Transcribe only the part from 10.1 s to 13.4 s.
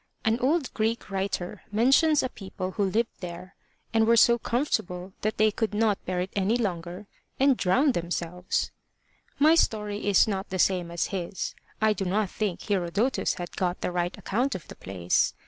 not the same as his. I do not think Herodotus